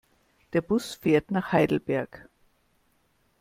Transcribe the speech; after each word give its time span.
Der 0.53 0.61
Bus 0.61 0.95
fährt 0.95 1.29
nach 1.29 1.51
Heidelberg 1.51 2.27